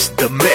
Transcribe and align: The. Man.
The. 0.00 0.30
Man. 0.30 0.49